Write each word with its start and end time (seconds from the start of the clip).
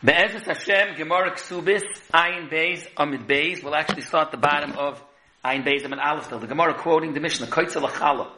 Be'ezus 0.00 0.44
Hashem, 0.44 0.94
Gemara 0.94 1.32
Ksubis, 1.32 1.82
Ayin 2.12 2.48
Beis, 2.48 2.86
Amid 2.96 3.26
Beis, 3.26 3.64
We'll 3.64 3.74
actually 3.74 4.02
start 4.02 4.30
the 4.30 4.36
bottom 4.36 4.78
of 4.78 5.02
Ayin 5.44 5.66
Beis 5.66 5.84
Amid 5.84 5.98
Aleph. 5.98 6.28
The 6.30 6.46
Gemara 6.46 6.74
quoting 6.74 7.14
the 7.14 7.20
Mishnah, 7.20 7.48
Koitzel 7.48 7.82
Achala. 7.82 8.30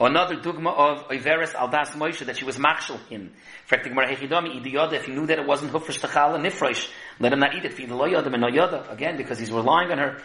Another 0.00 0.36
dogma 0.36 0.70
of 0.70 1.08
Iveris 1.08 1.52
Aldas 1.52 1.90
Moshe 1.90 2.24
that 2.24 2.38
she 2.38 2.46
was 2.46 2.56
machshel 2.56 2.98
him. 3.10 3.34
Frekt 3.68 3.82
the 3.82 3.90
Gemara 3.90 4.16
Hechidami, 4.16 4.58
Idiyada, 4.58 4.94
if 4.94 5.04
he 5.04 5.12
knew 5.12 5.26
that 5.26 5.38
it 5.38 5.46
wasn't 5.46 5.70
Hufresh 5.70 6.00
Tachala, 6.00 6.40
Nifresh, 6.40 6.90
let 7.20 7.34
him 7.34 7.40
not 7.40 7.54
eat 7.56 7.66
it, 7.66 7.74
feed 7.74 7.90
the 7.90 7.94
Loyada, 7.94 8.32
and 8.32 8.42
Noyada, 8.42 8.90
again, 8.90 9.18
because 9.18 9.38
he's 9.38 9.52
relying 9.52 9.92
on 9.92 9.98
her. 9.98 10.22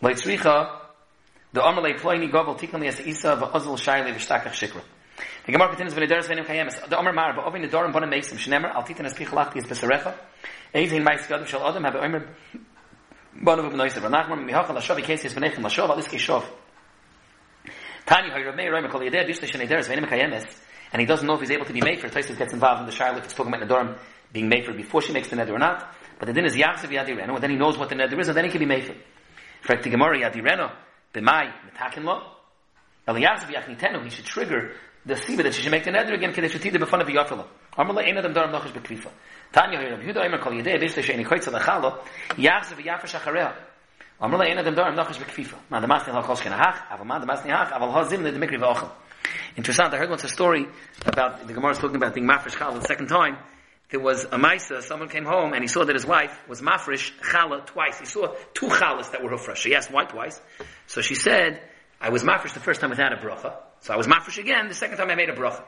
Leitzricha, 0.00 0.78
the 1.52 1.60
Amalei 1.60 2.00
Ploini 2.00 2.32
Gobel, 2.32 2.58
Tikali 2.58 2.88
as 2.88 3.00
Isa, 3.00 3.36
V'ozl 3.36 3.78
Shaili, 3.78 4.14
V'shtakach 4.14 4.52
Shikra. 4.52 4.80
The 5.46 5.52
Gemara 5.52 5.68
continues 5.68 5.94
the 5.94 6.98
Omer 6.98 7.12
Mar, 7.12 7.32
Meisim, 7.34 8.36
Shnemer, 8.36 8.74
Al 8.74 8.82
Titan 8.82 9.06
as 9.06 9.14
Besarecha, 9.14 10.12
Mais 10.74 11.20
have 11.20 11.94
Omer 11.94 12.26
Ikesi, 14.98 15.30
Lashav, 15.62 15.88
Aliske 15.88 16.18
Shav. 16.18 16.44
Tani 18.06 18.30
and 20.92 21.00
he 21.00 21.06
doesn't 21.06 21.26
know 21.26 21.34
if 21.34 21.40
he's 21.40 21.50
able 21.52 21.64
to 21.64 21.72
be 21.72 21.80
made 21.80 22.00
for. 22.00 22.08
Taisus 22.08 22.36
gets 22.36 22.52
involved 22.52 22.80
in 22.80 22.86
the 22.86 22.92
Shiloh, 22.92 23.18
if 23.18 23.24
it's 23.24 23.34
talking 23.34 23.54
about 23.54 23.68
the 23.68 23.72
Dorim 23.72 23.98
being 24.32 24.48
made 24.48 24.64
for 24.64 24.72
before 24.72 25.02
she 25.02 25.12
makes 25.12 25.28
the 25.28 25.36
nether 25.36 25.54
or 25.54 25.58
not. 25.60 25.94
But 26.18 26.26
the 26.26 26.32
din 26.32 26.44
is 26.44 26.56
Yachsev 26.56 26.88
Yadireno, 26.88 27.34
and 27.34 27.42
then 27.42 27.50
he 27.50 27.56
knows 27.56 27.78
what 27.78 27.88
the 27.88 27.94
nether 27.94 28.18
is, 28.18 28.26
and 28.28 28.36
then 28.36 28.44
he 28.46 28.50
can 28.50 28.58
be 28.58 28.66
made 28.66 28.84
for. 28.84 28.94
For 29.62 29.76
the 29.76 29.90
Gemara 29.90 30.18
Yadireno, 30.18 30.72
B'mai, 31.14 31.52
Metakin 31.70 32.04
Lo, 32.04 32.32
he 34.02 34.10
should 34.10 34.24
trigger 34.24 34.72
the 35.06 35.14
siba 35.14 35.44
that 35.44 35.54
she 35.54 35.62
should 35.62 35.70
make 35.70 35.84
the 35.84 35.92
nether 35.92 36.14
again 36.14 36.32
kedei 36.32 36.50
shetida 36.50 36.78
b'fun 36.78 37.00
of 37.00 37.06
yafela. 37.06 37.46
Amala 37.78 38.04
ein 38.04 38.18
adam 38.18 38.34
daram 38.34 38.50
nachish 38.50 38.72
bekrifa. 38.72 39.08
Tanya 39.52 39.78
Rabbi 39.78 40.02
Yehuda 40.02 40.16
Eimer 40.16 40.40
kol 40.40 40.52
yedei 40.52 40.80
b'ishte 40.80 41.02
she'eni 41.02 41.24
koitza 41.24 41.52
l'chalo 41.52 41.98
yachzev 42.36 42.76
v'yafash 42.76 43.18
achareh. 43.20 43.54
Amala 44.20 44.44
ein 44.50 44.58
adam 44.58 44.74
daram 44.74 44.96
nachish 44.96 45.18
bekrifa. 45.18 45.54
Man 45.70 45.82
the 45.82 45.88
masni 45.88 46.12
halachos 46.12 46.40
ken 46.42 46.52
hach, 46.52 46.88
aval 46.90 47.06
man 47.06 47.20
the 47.20 47.26
masni 47.26 47.50
hach, 47.50 47.70
aval 47.70 47.94
hazim 47.94 48.22
le 48.22 48.32
demikri 48.32 48.58
v'ochel. 48.58 48.90
Interessant. 49.56 49.94
I 49.94 49.98
heard 49.98 50.10
once 50.10 50.24
a 50.24 50.28
story 50.28 50.66
about 51.04 51.46
the 51.46 51.54
Gemara 51.54 51.70
is 51.70 51.78
talking 51.78 51.96
about 51.96 52.12
being 52.12 52.26
mafresh 52.26 52.56
chala 52.56 52.80
the 52.80 52.86
second 52.86 53.06
time. 53.06 53.36
There 53.88 54.00
was 54.00 54.24
a 54.24 54.36
Maisa, 54.36 54.82
someone 54.82 55.08
came 55.08 55.24
home 55.24 55.52
and 55.52 55.62
he 55.62 55.68
saw 55.68 55.84
that 55.84 55.94
his 55.94 56.04
wife 56.04 56.36
was 56.48 56.60
mafresh 56.60 57.12
chala 57.20 57.64
twice. 57.64 58.00
He 58.00 58.06
saw 58.06 58.34
two 58.52 58.66
chalas 58.66 59.12
that 59.12 59.22
were 59.22 59.30
hufresh. 59.30 59.56
She 59.56 59.76
asked 59.76 59.92
why 59.92 60.04
twice. 60.04 60.40
So 60.88 61.00
she 61.00 61.14
said, 61.14 61.62
I 62.00 62.10
was 62.10 62.22
mafresh 62.22 62.54
the 62.54 62.60
first 62.60 62.80
time 62.80 62.90
without 62.90 63.12
a 63.12 63.16
bracha. 63.16 63.54
So 63.80 63.94
I 63.94 63.96
was 63.96 64.06
mafresh 64.06 64.38
again 64.38 64.68
the 64.68 64.74
second 64.74 64.98
time 64.98 65.10
I 65.10 65.14
made 65.14 65.30
a 65.30 65.34
bracha. 65.34 65.62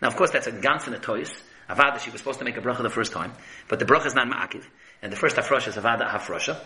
Now, 0.00 0.08
of 0.08 0.16
course, 0.16 0.30
that's 0.30 0.46
a 0.46 0.52
gans 0.52 0.86
and 0.86 0.94
a 0.94 0.98
tois. 0.98 1.32
Avada, 1.68 1.98
she 1.98 2.10
was 2.10 2.20
supposed 2.20 2.38
to 2.40 2.44
make 2.44 2.56
a 2.56 2.60
bracha 2.60 2.82
the 2.82 2.90
first 2.90 3.12
time, 3.12 3.32
but 3.68 3.78
the 3.78 3.84
bracha 3.84 4.06
is 4.06 4.14
not 4.14 4.28
ma'akiv, 4.28 4.64
and 5.00 5.10
the 5.10 5.16
first 5.16 5.36
hafrosha 5.36 5.68
is 5.68 5.76
avada 5.76 6.06
hafrosha. 6.06 6.60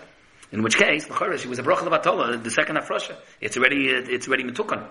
In 0.51 0.63
which 0.63 0.77
case, 0.77 1.05
she 1.05 1.49
was 1.49 1.59
a 1.59 1.63
bracha 1.63 1.89
levatola, 1.89 2.43
the 2.43 2.51
second 2.51 2.77
hafrosha. 2.77 3.17
It's 3.41 3.57
already, 3.57 3.89
it's 3.89 4.27
already 4.27 4.45
metukan. 4.45 4.89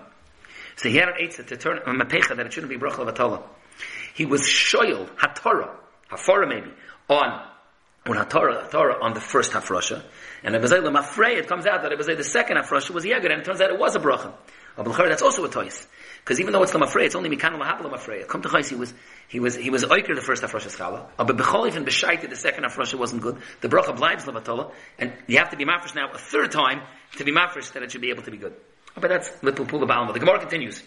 So 0.76 0.88
he 0.88 0.96
had 0.96 1.08
an 1.08 1.14
eitzah 1.20 1.46
to 1.48 1.56
turn 1.56 1.78
a 1.78 1.90
mapecha 1.90 2.36
that 2.36 2.46
it 2.46 2.52
shouldn't 2.52 2.70
be 2.70 2.78
bracha 2.78 3.04
levatola. 3.04 3.42
He 4.14 4.24
was 4.24 4.42
shoyel, 4.42 5.08
hatorah, 5.16 5.70
hafora 6.10 6.48
maybe, 6.48 6.72
on 7.08 7.46
on 8.06 8.16
Hatorah, 8.16 8.70
Torah 8.70 9.02
on 9.02 9.14
the 9.14 9.20
first 9.20 9.52
hafrosha, 9.52 10.02
and 10.42 10.54
Abazay 10.54 10.80
Lemafrei, 10.80 11.36
it 11.36 11.46
comes 11.46 11.66
out 11.66 11.82
that 11.82 11.92
Abazay 11.92 12.16
the 12.16 12.24
second 12.24 12.56
hafrosha 12.56 12.90
was 12.90 13.04
Yeged, 13.04 13.24
and 13.24 13.40
it 13.40 13.44
turns 13.44 13.60
out 13.60 13.70
it 13.70 13.78
was 13.78 13.96
a 13.96 14.00
bracha. 14.00 14.32
Abulchar, 14.76 15.08
that's 15.08 15.22
also 15.22 15.44
a 15.44 15.48
tois. 15.48 15.86
Because 16.20 16.40
even 16.40 16.52
though 16.52 16.62
it's 16.62 16.72
Lemafrei, 16.72 17.04
it's 17.04 17.14
only 17.14 17.28
Mikan 17.28 17.58
Lahab 17.58 17.80
Lemafrei. 17.80 18.26
Come 18.26 18.42
to 18.42 18.48
Chais, 18.48 18.68
he 18.68 18.76
was, 18.76 18.94
he 19.26 19.40
was, 19.40 19.56
he 19.56 19.70
was 19.70 19.84
Oiker 19.84 20.14
the 20.14 20.22
first 20.22 20.42
hafrosha 20.42 20.70
schala, 20.70 21.06
but 21.16 21.36
Becholif 21.36 21.76
and 21.76 21.86
Beshaita 21.86 22.28
the 22.28 22.36
second 22.36 22.64
hafrosha 22.64 22.94
wasn't 22.94 23.22
good. 23.22 23.38
The 23.60 23.68
bracha 23.68 23.96
blives 23.96 24.24
Levatola, 24.24 24.72
and 24.98 25.12
you 25.26 25.38
have 25.38 25.50
to 25.50 25.56
be 25.56 25.64
mafresh 25.64 25.94
now 25.94 26.10
a 26.12 26.18
third 26.18 26.52
time 26.52 26.82
to 27.16 27.24
be 27.24 27.32
mafresh 27.32 27.72
that 27.72 27.82
it 27.82 27.90
should 27.90 28.00
be 28.00 28.10
able 28.10 28.22
to 28.22 28.30
be 28.30 28.36
good. 28.36 28.54
But 29.00 29.08
that's 29.08 29.30
little 29.42 29.64
pull 29.64 29.82
of 29.82 29.90
Alma. 29.90 30.12
The 30.12 30.20
Gemara 30.20 30.40
continues. 30.40 30.82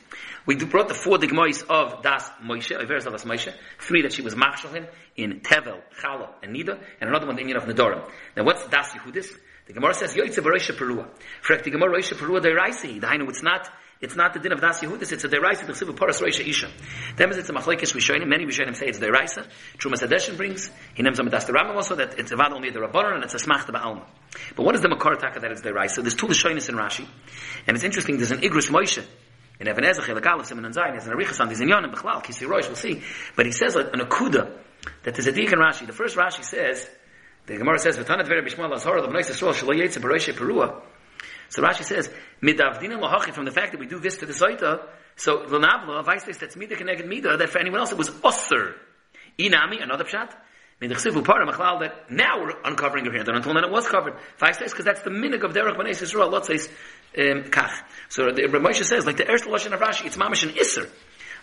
We 0.46 0.56
brought 0.56 0.88
the 0.88 0.94
four 0.94 1.18
digmois 1.18 1.64
of 1.70 2.02
Das 2.02 2.30
Moshe, 2.44 2.78
Iveres 2.78 3.06
of 3.06 3.14
Das 3.14 3.26
Moshe, 3.26 3.54
three 3.80 4.02
that 4.02 4.14
she 4.14 4.22
was 4.22 4.36
machshel 4.36 4.72
him 4.72 4.88
in 5.16 5.42
Tevel, 5.42 5.80
Chala, 6.02 6.30
and 6.42 6.56
Nida, 6.56 6.80
and 7.00 7.10
another 7.10 7.28
one 7.28 7.36
the 7.36 7.42
Indian 7.42 7.58
of 7.58 7.64
Nedorim. 7.66 8.02
Now 8.36 8.44
what's 8.44 8.68
Das 8.68 8.90
Yehudis? 8.94 9.28
The 9.68 9.74
Gemara 9.74 9.94
says, 9.94 10.16
Yoitze 10.16 10.40
Barisha 10.40 10.76
Perua. 10.76 11.08
Frek 11.44 11.64
the 11.64 11.70
Gemara 11.70 11.94
Roisha 11.94 12.16
Perua 12.16 12.42
Deiraisi. 12.42 13.00
The 13.00 13.08
Hainu, 13.08 13.30
it's 13.30 13.44
not, 13.44 13.70
it's 14.02 14.16
not 14.16 14.34
the 14.34 14.40
din 14.40 14.52
of 14.52 14.60
Das 14.60 14.82
Yehudis, 14.82 15.12
it's 15.12 15.24
a 15.24 15.30
Deiraisi, 15.30 15.66
the 15.66 15.74
Chsivu 15.74 15.96
Paras 15.96 16.20
Roisha 16.20 16.46
Isha. 16.46 16.70
Them 17.16 17.30
is 17.30 17.38
it's 17.38 17.50
a 17.50 17.54
Machlekes 17.54 17.94
Rishonim, 17.94 18.28
many 18.28 18.46
Rishonim 18.46 18.76
say 18.76 18.88
it's 18.88 19.00
Deiraisa. 19.00 19.48
Trumas 19.78 20.06
Hadeshin 20.06 20.38
brings, 20.38 20.70
he 20.96 21.04
names 21.04 21.18
them 21.18 21.30
Das 21.30 21.46
the 21.46 21.54
Rambam 21.54 21.76
also, 21.76 21.96
that 21.96 22.18
it's 22.20 22.32
Avad 22.32 22.52
only 22.52 22.72
the 22.72 22.80
Rabbanon, 22.80 23.16
and 23.16 23.24
it's 23.24 23.36
a 23.36 23.38
Smach 23.38 23.66
the 23.66 23.74
Ba'alma. 23.74 24.04
But 24.56 24.64
what 24.64 24.76
is 24.76 24.82
the 24.82 24.90
Makar 24.90 25.16
Taka 25.16 25.40
that 25.40 25.52
it's 25.52 25.62
Deiraisa? 25.62 26.02
There's 26.02 26.16
two 26.16 26.28
Rishonis 26.28 26.68
in 26.68 26.76
Rashi, 26.76 27.08
and 27.68 27.76
it's 27.76 27.84
interesting, 27.84 28.18
there's 28.18 28.32
an 28.32 28.40
Igros 28.40 28.70
Moshe, 28.70 29.06
in 29.60 29.68
Even 29.68 29.84
Ezech, 29.84 30.06
Elagalah, 30.06 30.46
Simon 30.46 30.66
and 30.66 30.74
Zayin, 30.74 30.92
there's 30.92 31.06
an 31.06 31.14
Arichas 31.14 31.40
on 31.40 31.50
these 31.50 31.62
in 31.62 31.70
Yonim, 31.70 31.94
Bechlal, 31.94 32.24
Kisi 32.24 32.48
Roish, 32.48 32.66
we'll 32.68 32.76
see. 32.76 33.04
But 33.36 33.46
he 33.46 33.52
says 33.52 33.76
an 33.76 34.00
Akuda, 34.00 34.52
that 35.04 35.14
there's 35.14 35.28
a 35.28 35.40
in 35.40 35.60
Rashi. 35.60 35.86
The 35.86 35.94
first 35.94 36.16
Rashi 36.16 36.44
says, 36.44 36.90
the 37.46 37.58
Gemara 37.58 37.80
says, 37.80 37.98
"V'tanat 37.98 38.28
v'er 38.28 38.44
b'shmal 38.44 38.74
azhar 38.74 38.98
of 38.98 39.12
nois 39.12 39.30
Yisrael 39.30 39.54
shelo 39.54 39.76
yetze 39.76 40.00
b'roishe 40.02 40.34
perua." 40.34 40.82
So 41.52 41.62
Rashi 41.62 41.84
says, 41.84 42.10
"Midavdina 42.42 42.98
lahachi." 42.98 43.34
From 43.34 43.44
the 43.44 43.52
fact 43.52 43.74
that 43.74 43.80
we 43.80 43.86
do 43.86 44.00
this 44.00 44.18
to 44.18 44.26
the 44.26 44.32
Zaita, 44.32 44.88
so 45.18 45.42
l'navla 45.42 46.04
vaistes 46.06 46.38
that's 46.40 46.56
mida 46.56 46.78
connected 46.78 47.06
mida 47.08 47.36
that 47.38 47.50
for 47.50 47.60
anyone 47.60 47.82
else 47.82 47.92
it 47.92 47.98
was 47.98 48.10
usser. 48.10 48.74
Inami 49.38 49.84
another 49.84 50.06
pshat. 50.06 50.34
That 50.80 52.06
now 52.10 52.42
we're 52.42 52.60
uncovering 52.64 53.06
her 53.06 53.12
here. 53.12 53.24
That 53.24 53.36
until 53.36 53.54
then 53.54 53.66
it 53.66 53.70
was 53.70 53.88
covered. 53.88 54.16
Vaistes 54.40 54.72
because 54.72 54.86
that's 54.86 55.02
the 55.02 55.12
minig 55.12 55.44
of 55.44 55.54
derech 55.54 55.78
b'nei 55.78 55.90
Yisrael. 55.90 56.32
Lot 56.32 56.48
says 56.48 56.70
um, 57.20 57.44
kach. 57.52 57.84
So 58.10 58.32
the 58.32 58.44
Ramosha 58.44 58.84
says 58.84 59.06
like 59.06 59.18
the 59.18 59.26
first 59.26 59.44
lashon 59.44 59.74
of 59.74 59.80
Rashi, 59.80 60.06
it's 60.06 60.18
mamish 60.18 60.44
an 60.44 60.56
isser. 60.56 60.90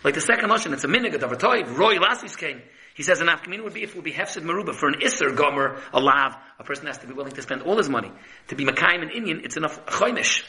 Like 0.03 0.15
the 0.15 0.21
second 0.21 0.49
lashon, 0.49 0.73
it's 0.73 0.83
a 0.83 0.87
minig 0.87 1.13
of 1.13 1.21
Davatoi. 1.21 1.77
Roy 1.77 1.95
Lasis 1.95 2.37
came. 2.37 2.61
He 2.93 3.03
says 3.03 3.21
an 3.21 3.27
afkamin 3.27 3.63
would 3.63 3.73
be 3.73 3.83
if 3.83 3.91
it 3.91 3.95
would 3.95 4.05
be 4.05 4.11
hefsid 4.11 4.43
maruba 4.43 4.73
for 4.73 4.87
an 4.87 4.95
isser 5.01 5.35
gomer 5.35 5.79
a 5.93 5.99
lav. 5.99 6.35
A 6.57 6.63
person 6.63 6.87
has 6.87 6.97
to 6.99 7.07
be 7.07 7.13
willing 7.13 7.33
to 7.33 7.41
spend 7.41 7.61
all 7.61 7.77
his 7.77 7.89
money 7.89 8.11
to 8.47 8.55
be 8.55 8.65
makayim 8.65 9.01
and 9.01 9.11
Indian. 9.11 9.41
It's 9.43 9.57
enough 9.57 9.85
choimish. 9.85 10.43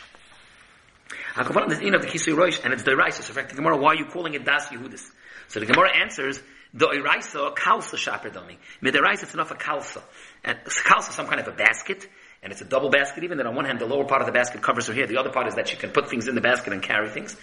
Hakavan 1.34 1.68
this 1.68 1.78
in 1.80 1.94
of 1.94 2.02
the 2.02 2.08
kisui 2.08 2.34
roish 2.34 2.64
and 2.64 2.72
it's 2.72 2.82
the. 2.82 2.90
So, 3.10 3.30
in 3.30 3.34
fact, 3.34 3.50
the 3.50 3.56
Gemara, 3.56 3.76
why 3.76 3.90
are 3.90 3.96
you 3.96 4.06
calling 4.06 4.34
it 4.34 4.44
das 4.44 4.66
Yehudis? 4.66 5.10
So 5.48 5.60
the 5.60 5.66
Gemara 5.66 5.96
answers 5.96 6.40
the 6.72 6.86
iraisa 6.86 7.54
kalsa 7.56 7.96
shaper 7.96 8.30
dummy. 8.30 8.58
Mid 8.80 8.94
the 8.94 9.00
rice, 9.00 9.22
it's 9.22 9.34
enough 9.34 9.50
a 9.50 9.54
kalsa, 9.54 10.02
and 10.44 10.58
kalsa 10.64 11.10
some 11.10 11.26
kind 11.26 11.40
of 11.40 11.48
a 11.48 11.52
basket. 11.52 12.08
And 12.42 12.52
it's 12.52 12.62
a 12.62 12.64
double 12.64 12.88
basket 12.88 13.22
even, 13.22 13.36
that 13.36 13.46
on 13.46 13.54
one 13.54 13.66
hand 13.66 13.80
the 13.80 13.86
lower 13.86 14.04
part 14.04 14.22
of 14.22 14.26
the 14.26 14.32
basket 14.32 14.62
covers 14.62 14.86
her 14.86 14.94
hair, 14.94 15.06
the 15.06 15.18
other 15.18 15.30
part 15.30 15.46
is 15.46 15.56
that 15.56 15.68
she 15.68 15.76
can 15.76 15.90
put 15.90 16.08
things 16.08 16.26
in 16.26 16.34
the 16.34 16.40
basket 16.40 16.72
and 16.72 16.82
carry 16.82 17.10
things. 17.10 17.36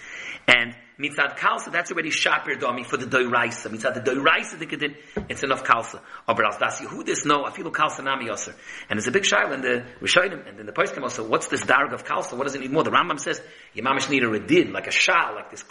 And 0.48 0.76
mitzad 1.00 1.38
kalsa, 1.38 1.72
that's 1.72 1.92
already 1.92 2.10
shaper 2.10 2.56
domi 2.56 2.84
for 2.84 2.98
the 2.98 3.06
doiraisa. 3.06 3.70
Mitzad 3.70 3.94
the 3.94 4.00
doiraisa 4.00 4.58
dikadin, 4.58 4.96
it's 5.30 5.44
enough 5.44 5.64
kalsa. 5.64 6.02
Or 6.28 6.44
else 6.44 6.58
das 6.58 6.82
Yehudis, 6.82 7.26
no, 7.26 7.44
afilu 7.44 7.72
kalsa 7.72 8.04
nami 8.04 8.26
yoser. 8.26 8.56
And 8.90 8.98
it's 8.98 9.08
a 9.08 9.12
big 9.12 9.22
shaila 9.22 9.54
in 9.54 9.62
the 9.62 9.86
Rishonim 10.02 10.50
and 10.50 10.60
in 10.60 10.66
the 10.66 10.72
Poskim 10.72 11.04
also, 11.04 11.28
what's 11.28 11.48
this 11.48 11.62
darg 11.62 11.94
of 11.94 12.04
kalsa? 12.04 12.36
What 12.36 12.46
does 12.46 12.56
it 12.56 12.62
need 12.62 12.72
more? 12.72 12.84
The 12.84 12.92
Rambam 12.92 13.20
says, 13.20 13.40
you 13.76 13.84
mamish 13.84 14.10
need 14.10 14.24
a 14.24 14.28
redid, 14.28 14.72
like 14.72 14.88
a 14.88 14.92
shal, 14.92 15.36
like 15.36 15.52
this, 15.52 15.64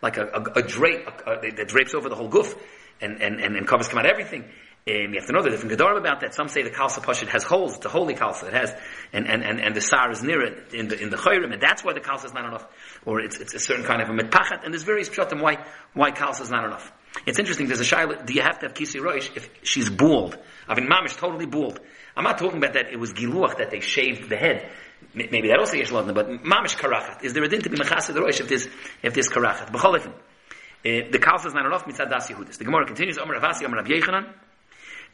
like 0.00 0.16
a, 0.16 0.24
a, 0.26 0.42
a 0.60 0.62
drape, 0.62 1.06
a, 1.26 1.50
that 1.56 1.68
drapes 1.68 1.92
over 1.92 2.08
the 2.08 2.14
whole 2.14 2.28
goof 2.28 2.54
and, 3.00 3.20
and, 3.20 3.40
and, 3.40 3.56
and 3.56 3.66
covers 3.66 3.88
come 3.88 3.98
out 3.98 4.06
everything. 4.06 4.44
Um, 4.88 5.12
you 5.12 5.20
have 5.20 5.26
to 5.26 5.32
know 5.32 5.42
the 5.42 5.50
different 5.50 5.78
Gedorim 5.78 5.98
about 5.98 6.20
that. 6.20 6.34
Some 6.34 6.48
say 6.48 6.62
the 6.62 6.70
Kalsa 6.70 7.00
Pashit 7.00 7.28
has 7.28 7.44
holes. 7.44 7.76
It's 7.76 7.84
a 7.84 7.90
holy 7.90 8.14
Kalsa. 8.14 8.48
It 8.48 8.54
has, 8.54 8.74
and, 9.12 9.28
and, 9.28 9.42
and, 9.42 9.60
and 9.60 9.76
the 9.76 9.80
Sar 9.80 10.10
is 10.10 10.22
near 10.22 10.42
it 10.42 10.72
in 10.72 10.88
the, 10.88 11.00
in 11.00 11.10
the 11.10 11.16
Chayrim, 11.16 11.52
and 11.52 11.60
that's 11.60 11.84
why 11.84 11.92
the 11.92 12.00
Kalsa 12.00 12.26
is 12.26 12.32
not 12.32 12.46
enough. 12.46 12.66
Or 13.04 13.20
it's, 13.20 13.38
it's 13.38 13.52
a 13.54 13.58
certain 13.58 13.84
kind 13.84 14.00
of 14.00 14.08
a 14.08 14.12
Mitpachat, 14.12 14.64
and 14.64 14.72
there's 14.72 14.84
various 14.84 15.08
Pshatim 15.08 15.42
why, 15.42 15.64
why 15.92 16.12
Kalsa 16.12 16.42
is 16.42 16.50
not 16.50 16.64
enough. 16.64 16.90
It's 17.26 17.38
interesting, 17.38 17.66
there's 17.66 17.80
a 17.80 17.84
Shaila, 17.84 18.24
do 18.24 18.32
you 18.32 18.42
have 18.42 18.60
to 18.60 18.66
have 18.66 18.74
Kisi 18.74 19.00
Roish 19.00 19.36
if 19.36 19.50
she's 19.62 19.90
bald? 19.90 20.38
I 20.68 20.74
mean, 20.74 20.88
Mamish 20.88 21.16
totally 21.16 21.46
bald. 21.46 21.80
I'm 22.16 22.24
not 22.24 22.38
talking 22.38 22.58
about 22.58 22.74
that 22.74 22.92
it 22.92 22.98
was 22.98 23.12
Giluach 23.12 23.58
that 23.58 23.70
they 23.70 23.80
shaved 23.80 24.28
the 24.28 24.36
head. 24.36 24.68
Maybe 25.14 25.48
that 25.48 25.58
also 25.58 25.76
Yesh 25.76 25.90
but 25.90 26.04
Mamish 26.06 26.76
Karachat. 26.76 27.24
Is 27.24 27.32
there 27.32 27.42
a 27.42 27.48
din 27.48 27.62
to 27.62 27.70
be 27.70 27.76
Mechased 27.76 28.14
Roish 28.14 28.40
if 28.40 28.48
there's, 28.48 28.68
if 29.02 29.12
this 29.14 29.28
Karachat? 29.28 29.70
B'cholifin. 29.72 30.12
Uh, 30.12 31.10
the 31.10 31.18
Kalsa 31.18 31.46
is 31.46 31.54
not 31.54 31.66
enough, 31.66 31.84
mitzad 31.84 32.08
das 32.08 32.30
Yehudis. 32.30 32.58
The 32.58 32.64
Gemara 32.64 32.86
continues, 32.86 33.18
Omer 33.18 33.38
Avasi, 33.38 33.64
Omer 33.64 33.82
Yechanan, 33.82 34.32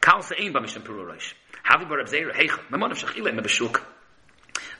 Kalsa 0.01 0.39
ein 0.39 0.53
ba 0.53 0.61
Mishnah 0.61 0.81
Peru 0.81 1.05
Rosh. 1.05 1.33
Havi 1.65 1.87
bar 1.87 1.97
Reb 1.97 2.07
Zeira, 2.07 2.33
heicha, 2.33 2.59
memon 2.69 2.91
of 2.91 2.97
Shachile, 2.97 3.33
me 3.33 3.41
beshuk. 3.41 3.81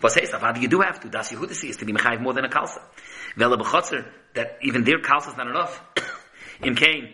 Was 0.02 0.16
heißt, 0.16 0.34
Avadi, 0.40 0.62
you 0.62 0.68
do 0.68 0.82
have 0.82 1.00
to, 1.00 1.10
das 1.10 1.32
Yehudis 1.32 1.64
is 1.70 1.78
to 1.78 1.86
be 1.86 1.94
mechayiv 1.94 2.22
more 2.22 2.34
than 2.34 2.46
a 2.46 2.50
Kalsa. 2.50 2.82
Vela 3.36 3.58
b'chotzer, 3.58 4.08
that 4.36 4.58
even 4.62 4.84
their 4.84 5.00
Kalsa 5.00 5.30
is 5.30 5.38
not 5.38 5.48
enough. 5.48 5.82
In 6.62 6.76
Cain, 6.76 7.14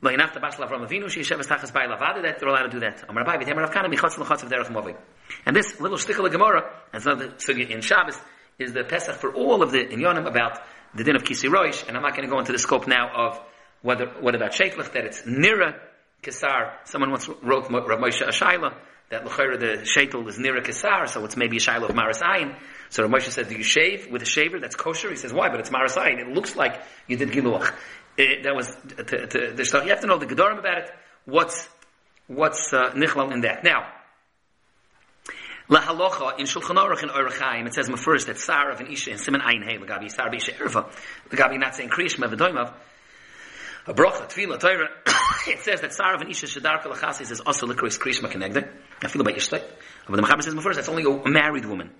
lo 0.00 0.10
enough 0.10 0.32
to 0.32 0.40
Bashla 0.40 0.68
Avram 0.68 0.88
Avinu, 0.88 1.08
she 1.08 1.20
yeshev 1.20 1.40
estachas 1.40 1.72
by 1.72 1.86
Lavadi, 1.86 2.22
that 2.22 2.38
they're 2.38 2.48
allowed 2.48 2.64
to 2.64 2.70
do 2.70 2.80
that. 2.80 3.04
Omer 3.08 3.24
Abai, 3.24 3.42
v'tem 3.42 3.56
Rav 3.56 3.72
Kana, 3.72 3.88
michotz 3.88 4.16
l'chotz 4.18 4.48
derech 4.48 4.70
movi. 4.70 4.96
And 5.44 5.56
this 5.56 5.80
little 5.80 5.98
shtickle 5.98 6.26
of 6.26 6.32
Gemara, 6.32 6.70
and 6.92 7.04
another 7.04 7.28
sugi 7.30 7.68
in 7.70 7.80
Shabbos, 7.80 8.18
is 8.58 8.72
the 8.72 8.84
Pesach 8.84 9.16
for 9.16 9.32
all 9.32 9.62
of 9.62 9.72
the 9.72 9.84
Inyonim 9.84 10.26
about 10.26 10.60
the 10.94 11.02
din 11.02 11.16
of 11.16 11.24
Kisi 11.24 11.48
Roish, 11.48 11.86
and 11.88 11.96
I'm 11.96 12.02
not 12.02 12.12
going 12.12 12.28
to 12.28 12.32
go 12.32 12.38
into 12.38 12.52
the 12.52 12.58
scope 12.58 12.86
now 12.86 13.10
of 13.12 13.40
whether, 13.82 14.06
what 14.20 14.34
about 14.34 14.52
Sheiklach, 14.52 14.92
that 14.92 15.04
it's 15.04 15.22
Nira, 15.22 15.74
Kesar. 16.24 16.72
Someone 16.84 17.10
once 17.10 17.28
wrote 17.42 17.70
Rav 17.70 17.98
Moshe 17.98 18.22
Ashayla 18.22 18.74
that 19.10 19.24
L'chayra 19.24 19.58
the 19.60 19.84
Shetel 19.84 20.26
is 20.28 20.38
near 20.38 20.56
a 20.56 20.62
Kesar, 20.62 21.08
so 21.08 21.24
it's 21.24 21.36
maybe 21.36 21.58
a 21.58 21.60
Shiloh 21.60 21.88
of 21.88 21.94
Maras 21.94 22.20
Ayin. 22.20 22.56
So 22.90 23.02
Rav 23.02 23.12
Moshe 23.12 23.30
said, 23.30 23.48
do 23.48 23.54
you 23.54 23.62
shave 23.62 24.08
with 24.10 24.22
a 24.22 24.26
shaver 24.26 24.58
that's 24.60 24.76
kosher? 24.76 25.10
He 25.10 25.16
says, 25.16 25.32
why? 25.32 25.50
But 25.50 25.60
it's 25.60 25.70
Maras 25.70 25.96
Ayin. 25.96 26.20
It 26.20 26.28
looks 26.28 26.56
like 26.56 26.80
you 27.06 27.16
did 27.16 27.30
Giluach. 27.30 27.72
It, 28.16 28.44
that 28.44 28.54
was 28.54 28.68
to, 28.96 29.26
to, 29.26 29.52
the 29.54 29.82
You 29.84 29.90
have 29.90 30.00
to 30.00 30.06
know 30.06 30.18
the 30.18 30.26
Gedorim 30.26 30.58
about 30.58 30.78
it. 30.78 30.90
What's, 31.24 31.68
what's 32.26 32.72
uh, 32.72 32.92
in 32.94 33.40
that? 33.40 33.64
Now, 33.64 33.88
La 35.68 35.80
halacha 35.80 36.38
in 36.38 36.44
Shulchan 36.46 36.76
Aruch 36.76 37.02
and 37.02 37.10
Orach 37.10 37.66
it 37.66 37.74
says 37.74 37.88
first 38.00 38.26
that 38.26 38.38
Sarah 38.38 38.76
and 38.76 38.88
Isha 38.88 39.12
in 39.12 39.18
Simon 39.18 39.40
Ein 39.40 39.62
Hey, 39.62 39.78
Lagabi 39.78 40.10
Sarah 40.10 40.34
Isha 40.34 40.52
Erva, 40.52 40.92
Lagabi 41.30 41.58
not 41.58 41.74
saying 41.74 41.88
Kriyishma 41.88 42.32
V'doimav, 42.32 42.72
a 43.86 43.94
bracha, 43.94 44.30
tefillah, 44.30 44.60
Torah, 44.60 44.88
it 45.48 45.60
says 45.60 45.80
that 45.80 45.92
Sarah 45.94 46.18
and 46.20 46.30
Isha 46.30 46.46
Shadarka 46.46 46.84
Lachasi 46.84 47.26
says 47.26 47.40
also 47.40 47.66
Likris 47.66 47.98
Kriyishma 47.98 48.30
Kenegde, 48.30 48.68
I 49.02 49.08
feel 49.08 49.22
about 49.22 49.34
Yishtek, 49.34 49.62
but 50.08 50.16
the 50.16 50.22
Mechaber 50.22 50.42
says 50.42 50.54
first 50.54 50.76
that's 50.76 50.88
only 50.88 51.04
a 51.04 51.28
married 51.28 51.64
woman. 51.64 51.90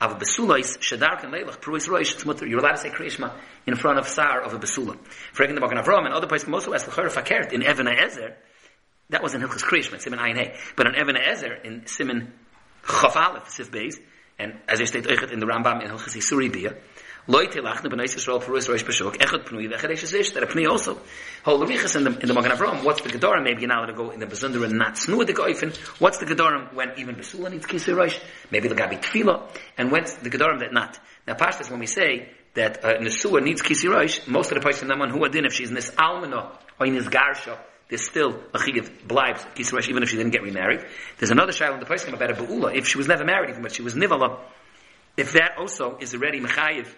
Av 0.00 0.18
Besulais 0.18 0.78
Shadarka 0.78 1.24
and 1.24 1.32
Leilach, 1.32 1.60
Pruis 1.60 1.88
Roish 1.88 2.16
Tzmutter, 2.16 2.48
you're 2.48 2.58
allowed 2.58 2.72
to 2.72 2.78
say 2.78 2.90
Kriyishma 2.90 3.32
in 3.66 3.76
front 3.76 3.98
of 3.98 4.08
Sar 4.08 4.42
of 4.42 4.52
a 4.52 4.58
Besula. 4.58 4.98
Freaking 5.32 5.54
the 5.54 5.60
Magen 5.60 5.78
Avram 5.78 6.04
and 6.04 6.14
other 6.14 6.26
places, 6.26 6.48
also 6.52 6.72
as 6.72 6.84
Lechor 6.84 7.10
Fakert 7.10 7.52
in 7.52 7.62
Evan 7.62 7.86
Ezer, 7.86 8.36
that 9.10 9.22
was 9.22 9.34
in 9.34 9.40
Hilchas 9.40 9.62
Kriyishma, 9.62 10.00
Simon 10.00 10.18
Hey, 10.36 10.56
but 10.76 10.86
in 10.86 10.94
Evan 10.94 11.16
Ezer, 11.16 11.54
in 11.54 11.86
Simon 11.86 12.32
Chaf 12.86 13.16
Aleph, 13.16 13.48
Sif 13.50 13.70
Beis, 13.70 13.96
and 14.38 14.58
as 14.68 14.80
I 14.80 14.84
state 14.84 15.06
in 15.06 15.40
the 15.40 15.46
Rambam 15.46 15.82
in 15.82 15.90
Hilchas 15.90 16.16
Yisuri 16.16 16.52
Bia, 16.52 16.74
Loy 17.26 17.46
telachne 17.46 17.88
b'nei 17.88 18.04
Yisrael 18.04 18.42
perus 18.42 18.68
roish 18.68 18.84
b'shuk, 18.84 19.16
echad 19.16 19.46
pnui 19.46 19.66
v'echad 19.72 19.90
eish 19.90 20.12
ish, 20.12 20.32
that 20.32 20.42
a 20.42 20.46
pnui 20.46 20.68
also. 20.68 21.00
Hol 21.42 21.58
levichas 21.58 21.96
in 21.96 22.04
the, 22.04 22.10
in 22.20 22.28
the 22.28 22.34
Magen 22.34 22.50
Avram, 22.50 22.84
what's 22.84 23.00
the 23.00 23.08
Gedorim? 23.08 23.44
Maybe 23.44 23.62
you're 23.62 23.68
not 23.68 23.86
to 23.86 23.94
go 23.94 24.10
in 24.10 24.20
the 24.20 24.26
Bezunder 24.26 24.62
and 24.62 24.76
not 24.76 24.96
snua 24.96 25.26
the 25.26 25.32
Goifen. 25.32 25.74
What's 26.00 26.18
the 26.18 26.26
Gedorim 26.26 26.74
when 26.74 26.92
even 26.98 27.14
Besula 27.14 27.50
needs 27.50 27.64
kisei 27.64 27.94
roish? 27.94 28.20
Maybe 28.50 28.68
the 28.68 28.74
Gabi 28.74 29.00
Tfila. 29.00 29.48
And 29.78 29.90
when's 29.90 30.12
the 30.16 30.28
Gedorim 30.28 30.60
that 30.60 30.74
not? 30.74 31.00
Now 31.26 31.32
Pashtas, 31.32 31.70
when 31.70 31.80
we 31.80 31.86
say 31.86 32.28
that 32.52 32.84
uh, 32.84 32.98
Nesua 32.98 33.42
needs 33.42 33.62
kisei 33.62 33.88
roish, 33.88 34.28
most 34.28 34.52
of 34.52 34.60
the 34.60 34.68
Pashtas 34.68 34.82
in 34.82 35.10
who 35.10 35.24
adin, 35.24 35.46
if 35.46 35.54
she's 35.54 35.70
Nis 35.70 35.92
Almana, 35.92 36.58
or 36.78 36.86
Nis 36.86 37.06
Garsha, 37.06 37.56
there's 37.88 38.04
still 38.04 38.40
a 38.52 38.58
chigiv 38.58 38.88
blibes 39.06 39.44
kisrash 39.54 39.88
even 39.88 40.02
if 40.02 40.08
she 40.08 40.16
didn't 40.16 40.32
get 40.32 40.42
remarried. 40.42 40.84
There's 41.18 41.30
another 41.30 41.52
shaila 41.52 41.74
in 41.74 41.80
the 41.80 41.86
place 41.86 42.06
about 42.06 42.30
a 42.30 42.34
beula 42.34 42.74
if 42.74 42.88
she 42.88 42.98
was 42.98 43.08
never 43.08 43.24
married 43.24 43.50
even 43.50 43.62
but 43.62 43.74
she 43.74 43.82
was 43.82 43.94
nivala. 43.94 44.38
If 45.16 45.32
that 45.34 45.58
also 45.58 45.98
is 45.98 46.14
already 46.14 46.40
mechayiv 46.40 46.88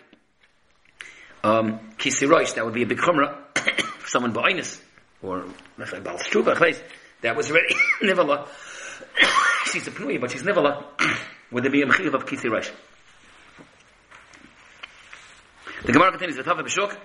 um, 1.45 1.81
kisirosh, 1.99 2.55
that 2.55 2.65
would 2.65 2.75
be 2.75 2.83
a 2.83 2.87
big 2.87 2.99
chumrah 2.99 3.37
for 3.99 4.09
someone 4.09 4.33
ba'inus 4.33 4.81
or 5.23 5.45
that 7.23 7.37
was 7.37 7.51
already 7.51 7.75
nivala. 8.03 8.49
she's 9.73 9.87
a 9.87 9.91
pnui 9.91 10.21
but 10.21 10.31
she's 10.31 10.43
nivala. 10.43 10.85
would 11.51 11.65
there 11.65 11.73
be 11.73 11.83
a 11.83 11.87
mechayiv 11.87 12.15
of 12.15 12.27
kisirosh? 12.27 12.71
The 15.85 15.93
Gemara 15.93 16.11
continues 16.11 16.37
with 16.37 16.47
Hava 16.47 16.63
B'Shuk. 16.63 16.97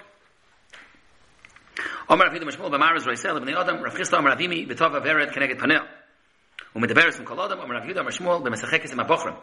Omar 2.11 2.26
Rav 2.26 2.34
Yehuda 2.34 2.44
Mashmul 2.44 2.70
b'Maraz 2.70 3.05
Roisel 3.06 3.40
b'nei 3.40 3.56
Adam 3.56 3.82
Rav 3.82 3.94
Chisda 3.96 4.19
Omar 4.19 4.37
Avimi 4.37 4.67
b'Tov 4.67 4.94
Averet 4.94 5.32
Keneged 5.32 5.61
Panel 5.61 5.82
ומדבר 6.76 7.02
עם 7.19 7.25
כל 7.25 7.40
אדם, 7.40 7.58
אומר 7.58 7.76
רב 7.76 7.84
יהודה, 7.84 8.00
אומר 8.00 8.11
שמואל, 8.11 8.43
במשחקת 8.43 8.93
עם 8.93 9.00
הבוחרים. 9.00 9.34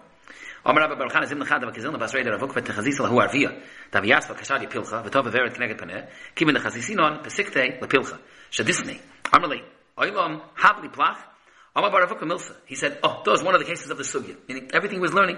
אומר 0.66 0.82
רב 0.82 0.98
ברוך 1.00 1.14
חנה 1.14 1.26
זימנה 1.26 1.46
חדה 1.46 1.68
וכזילנה 1.70 1.98
ועשרי 2.00 2.24
דרבוק 2.24 2.52
ותחזיס 2.56 3.00
להוא 3.00 3.22
ערביה. 3.22 3.50
תביאס 3.90 4.32
וקשד 4.32 4.60
יפילך, 4.62 4.96
וטוב 5.06 5.28
עברת 5.28 5.58
כנגד 5.58 5.80
פניה, 5.80 6.02
כי 6.36 6.46
מן 6.46 6.56
החזיסינון 6.56 7.24
פסיקתי 7.24 7.70
לפילך. 7.82 8.16
שדיסני. 8.52 9.00
אמר 9.36 9.48
לי, 9.48 9.62
אוי 9.98 10.12
לום, 10.12 10.40
הב 10.60 10.82
לי 10.82 10.90
פלח, 10.90 11.18
אמר 11.78 11.90
ברבוק 11.90 12.22
במילסה. 12.22 12.54
He 12.68 12.76
said, 12.76 12.98
oh, 13.04 13.24
that 13.24 13.32
was 13.32 13.44
one 13.44 13.56
of 13.56 13.62
the 13.62 13.66
cases 13.66 13.90
of 13.90 13.98
the 13.98 14.04
sugya. 14.04 14.36
Meaning, 14.48 14.70
everything 14.74 15.02
was 15.02 15.14
learning. 15.14 15.38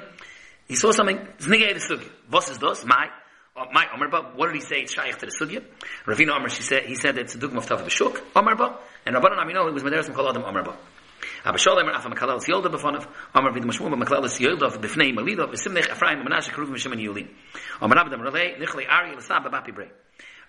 He 0.68 0.75
saw 0.75 0.92
something, 0.92 1.19
znigay 1.39 1.74
the 1.74 1.80
sugya. 1.80 2.09
Vos 2.30 2.50
is 2.50 2.57
dos, 2.57 2.86
my, 2.86 3.07
Oh, 3.56 3.64
my 3.73 3.85
Omerba, 3.87 4.35
what 4.37 4.47
did 4.47 4.55
he 4.55 4.61
say? 4.61 4.82
It's 4.82 4.94
shaykh 4.94 5.19
to 5.19 5.26
the 5.26 5.32
sugya. 5.32 5.64
Ravina 6.06 6.37
Omer, 6.37 6.49
she 6.49 6.62
said, 6.62 6.85
he 6.85 6.94
said 6.94 7.19
it's 7.19 7.35
a 7.35 7.38
dugma 7.38 7.56
of 7.56 7.67
Tav 7.67 7.81
B'Shuk, 7.81 8.20
Omerba, 8.35 8.76
and 9.05 9.17
Rabbanan 9.17 9.44
Amino, 9.44 9.67
he 9.67 9.75
was 9.75 9.82
Mederes 9.82 10.08
Mekol 10.08 10.31
Adam 10.31 10.43
Omerba. 10.43 10.76
Aber 11.44 11.58
Sholem 11.58 11.88
er 11.88 11.94
afam 11.94 12.14
kalal 12.14 12.38
yolda 12.38 12.70
befonav, 12.70 13.08
Omer 13.35 13.50
vid 13.50 13.64
mashmum 13.64 14.00
maklal 14.00 14.23
yolda 14.38 14.70
befnei 14.79 15.12
malida, 15.12 15.50
v'simnech 15.50 15.91
Ephraim 15.91 16.25
Menashe 16.25 16.50
Keruvim 16.50 16.76
Shem 16.76 16.93
and 16.93 17.00
Yulin. 17.00 17.29
Omer 17.82 17.97
Abdam 17.97 18.20
Ralei, 18.20 18.56
nichlei 18.56 18.88
Ari 18.88 19.17
l'sab 19.17 19.50
bapi 19.50 19.73
brei. 19.73 19.91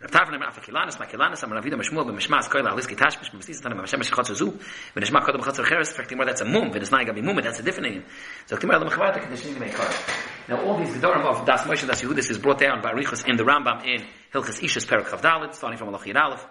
Rav 0.01 0.09
Tafan 0.09 0.33
Emer 0.33 0.47
Afa 0.47 0.61
Kilanis, 0.61 0.97
Ma 0.97 1.05
Kilanis, 1.05 1.43
Amar 1.43 1.61
Ravida 1.61 1.73
Mashmuel, 1.73 2.05
B'Mishmas, 2.09 2.49
Koil 2.49 2.65
Aliski 2.67 2.97
Tashmish, 2.97 3.29
B'Mestis 3.29 3.61
Tanim, 3.61 3.79
B'Mashem 3.79 4.01
Shechatz 4.01 4.35
Zu, 4.35 4.57
B'Nishma 4.95 5.21
Kodem 5.21 5.41
Chatzer 5.41 5.63
Cheres, 5.63 5.93
Frekti 5.93 6.15
More, 6.15 6.25
that's 6.25 6.41
a 6.41 6.45
mum, 6.45 6.71
Gabi 6.71 7.21
Mum, 7.23 7.35
that's 7.35 7.59
a 7.59 7.63
different 7.63 7.93
name. 7.93 8.03
So 8.47 8.57
Timur 8.57 8.73
Elam 8.73 8.89
Chavata, 8.89 9.19
Kedishim 9.19 9.53
Yimei 9.53 10.49
Now 10.49 10.65
all 10.65 10.79
these 10.79 10.89
Gedorim 10.95 11.23
of 11.23 11.45
Das 11.45 11.61
Moshe, 11.65 11.85
Das 11.85 12.01
Yehudis 12.01 12.31
is 12.31 12.39
brought 12.39 12.57
down 12.57 12.81
by 12.81 12.93
Arichas 12.93 13.29
in 13.29 13.37
the 13.37 13.43
Rambam 13.43 13.85
in 13.85 14.03
Hilchas 14.33 14.59
Ishas 14.63 14.87
Perak 14.87 15.05
Chavdalit, 15.05 15.53
starting 15.53 15.77
from 15.77 15.89
Allah 15.89 16.01
Yid 16.03 16.17
Aleph. 16.17 16.43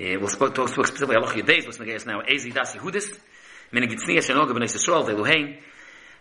Uh, 0.00 0.20
we'll 0.20 0.28
talk, 0.28 0.54
talk 0.54 0.68
specifically 0.68 1.16
Allah 1.16 1.34
Yid 1.34 1.46
Beis, 1.46 1.66
what's 1.66 1.78
Megeis 1.78 2.06
now, 2.06 2.20
Ezi 2.20 2.54
Das 2.54 2.76
Yehudis, 2.76 3.18
Menig 3.72 3.90
Yitzniya 3.90 4.18
Shenoga 4.18 4.52
B'Nei 4.52 4.70
Yisrael, 4.70 5.04
Ve'luhein, 5.04 5.58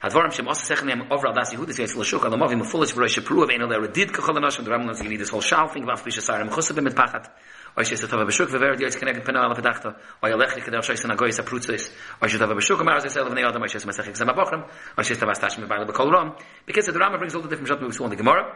Advarim 0.02 0.32
shem 0.32 0.48
also 0.48 0.76
sechne 0.76 0.92
am 0.92 1.12
over 1.12 1.34
das 1.34 1.54
l'shuk 1.54 2.24
al 2.24 2.38
movim 2.38 2.64
foolish 2.66 2.92
for 2.92 3.04
a 3.04 3.22
prove 3.22 3.50
ein 3.50 3.68
der 3.68 3.88
did 3.88 4.12
kachol 4.12 5.04
you 5.04 5.10
need 5.10 5.20
this 5.20 5.30
whole 5.30 5.42
pachat. 5.42 7.28
Oi 7.78 7.84
she 7.84 7.96
tava 7.96 8.26
beshuk 8.26 8.50
ve 8.50 8.58
verd 8.58 8.80
jetzt 8.80 8.98
kenegen 8.98 9.24
penal 9.24 9.52
auf 9.52 9.62
dachta 9.62 9.96
oi 10.24 10.34
lech 10.34 10.58
ik 10.58 10.66
der 10.66 10.82
shoyse 10.82 11.08
na 11.08 11.16
goysa 11.16 11.44
prutzis 11.44 11.92
oi 12.24 12.28
she 12.28 12.40
tava 12.40 12.56
beshuk 12.56 12.84
mar 12.84 13.00
ze 13.02 13.10
selber 13.10 13.36
nei 13.36 13.44
adam 13.44 13.62
oi 13.62 13.68
she 13.68 13.78
masach 13.78 14.08
exam 14.08 14.30
bochem 14.30 14.66
oi 14.98 15.04
she 15.04 15.16
tava 15.16 15.36
stash 15.36 15.58
bekol 15.58 16.12
ram 16.12 16.36
because 16.66 16.88
the 16.88 16.98
rama 16.98 17.20
brings 17.20 17.36
all 17.36 17.42
the 17.42 17.48
different 17.48 17.68
shot 17.68 17.80
we 17.80 17.92
saw 17.92 18.06
in 18.06 18.10
the 18.10 18.16
gemara. 18.16 18.52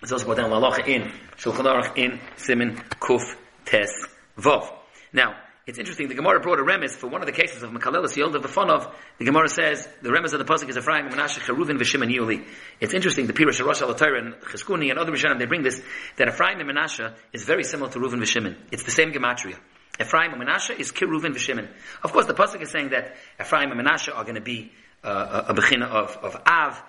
It's 0.00 0.12
also 0.12 0.24
brought 0.24 0.38
down 0.38 0.50
in 0.88 1.12
shulchan 1.36 1.66
aruch 1.66 1.96
in 1.96 2.20
simin 2.36 2.76
kuf 3.00 3.36
tes 3.66 3.90
vov. 4.38 4.66
Now 5.12 5.34
it's 5.64 5.78
interesting, 5.78 6.08
the 6.08 6.14
Gemara 6.14 6.40
brought 6.40 6.58
a 6.58 6.62
remes 6.62 6.90
for 6.90 7.06
one 7.06 7.20
of 7.22 7.26
the 7.26 7.32
cases 7.32 7.62
of 7.62 7.70
Mekalelis 7.70 8.16
Yolda 8.16 8.42
V'fonov. 8.42 8.92
The 9.18 9.24
Gemara 9.24 9.48
says, 9.48 9.88
the 10.02 10.08
remes 10.08 10.32
of 10.32 10.40
the 10.40 10.44
Pasuk 10.44 10.68
is 10.68 10.76
Ephraim, 10.76 11.08
Menashe, 11.08 11.38
Cheruvin, 11.38 11.78
V'shim, 11.78 12.02
and 12.02 12.12
Yuli. 12.12 12.44
It's 12.80 12.94
interesting, 12.94 13.28
the 13.28 13.32
Pirush 13.32 13.64
Rosh 13.64 13.80
al 13.80 13.90
and 13.90 14.34
Cheskuni 14.40 14.90
and 14.90 14.98
other 14.98 15.12
Rishonim, 15.12 15.38
they 15.38 15.46
bring 15.46 15.62
this, 15.62 15.80
that 16.16 16.26
Ephraim 16.26 16.58
and 16.58 16.68
Menashe 16.68 17.14
is 17.32 17.44
very 17.44 17.62
similar 17.62 17.90
to 17.92 18.00
Reuven 18.00 18.20
V'shimon. 18.20 18.56
It's 18.72 18.82
the 18.82 18.90
same 18.90 19.12
Gematria. 19.12 19.56
Ephraim 20.00 20.32
and 20.32 20.42
Menashe 20.42 20.78
is 20.80 20.90
Kiruvin 20.90 21.34
V'shimon. 21.34 21.68
Of 22.02 22.12
course, 22.12 22.26
the 22.26 22.34
Pasuk 22.34 22.60
is 22.60 22.70
saying 22.70 22.88
that 22.88 23.14
Ephraim 23.40 23.70
and 23.70 23.80
Menashe 23.80 24.12
are 24.12 24.24
going 24.24 24.34
to 24.34 24.40
be 24.40 24.72
uh, 25.04 25.44
a, 25.48 25.54
a 25.54 25.84
of, 25.84 26.16
of 26.16 26.42
Av, 26.44 26.82